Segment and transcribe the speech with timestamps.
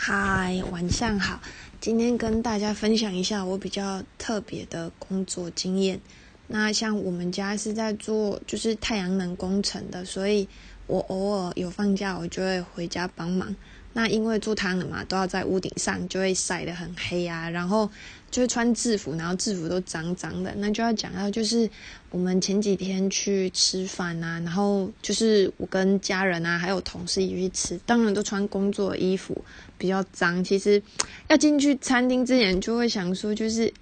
[0.00, 1.40] 嗨，晚上好。
[1.80, 6.00] 今天跟大家分享一下我比较特别的工作经验。
[6.46, 10.48] 那像我们家是在做就是太阳能工程的，所以
[10.86, 13.54] 我偶尔有放假，我就会回家帮忙。
[13.98, 17.90] 那因为做太阳能嘛，都要在屋顶上，就会晒得很黑啊，然后
[18.30, 20.54] 就会穿制服，然后制服都脏脏的。
[20.58, 21.68] 那就要讲到就是
[22.12, 29.36] 我们前几天去吃饭啊，然后就是我跟家人啊，还有同事一起去吃，当然都穿工作衣服，
[29.76, 30.44] 比较脏。
[30.44, 30.80] 其实
[31.26, 33.74] 要进去餐厅之前，就会想说，就是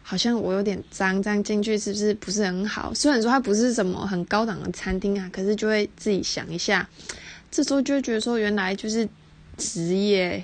[0.00, 2.94] 好像我有点脏，这样进去是不是不是很好？
[2.94, 6.88] 虽然说它不是什么很高档的餐厅啊，可是就会自己想一下，
[7.50, 9.08] 这时候就觉得说，原来就是。
[9.60, 10.42] 职业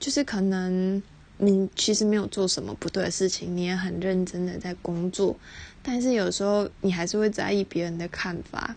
[0.00, 1.02] 就是可能
[1.36, 5.36] 你其实没有做什么不对的事情，你也很认真的在工作，
[5.82, 8.74] 但是有时候你还是会在意别人的看法。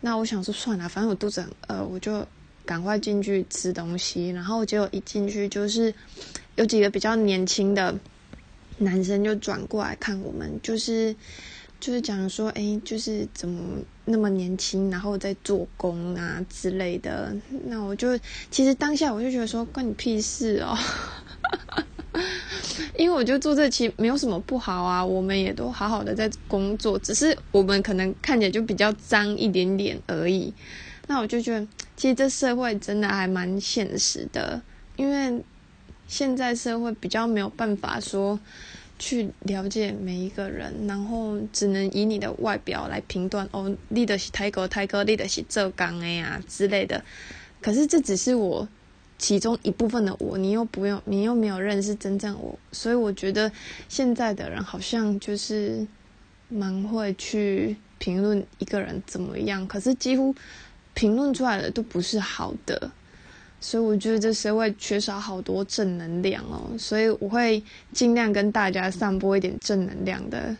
[0.00, 2.26] 那我想说算了，反正我肚子很饿，我就
[2.64, 4.30] 赶快进去吃东西。
[4.30, 5.92] 然后结果一进去就是
[6.54, 7.94] 有几个比较年轻的
[8.78, 11.14] 男生就转过来看我们，就是。
[11.80, 17.34] 就是讲说，哎，就是怎么那么年轻，然后在做工啊之类的。
[17.64, 18.18] 那我就
[18.50, 20.76] 其实当下我就觉得说，关你屁事哦，
[22.98, 30.52] 因为我就做这期没有什么不好啊，我们也都好好的在工作，只是我们可能看起来就比较脏一点点而已。
[31.06, 34.60] 那我就觉得，其实这社会真的还蛮现实的，
[34.96, 35.42] 因为
[36.06, 38.38] 现在社会比较没有办法说。
[39.00, 47.02] 去了解每一个人，然后只能以你的外表来评断哦，立的是泰哥，泰哥立的是浙江的呀之类的。
[47.62, 48.68] 可是这只是我
[49.18, 53.50] 其中一部分的我，你又不用，你又没有认识真正我，所以我觉得
[53.88, 55.86] 现在的人好像就是
[56.48, 60.34] 蛮会去评论一个人怎么样，可是几乎
[60.92, 62.90] 评论出来的都不是好的。
[63.60, 70.56] 所以我觉得这社会缺少好多正能量哦，所以我会尽量跟大家散播一点正能量的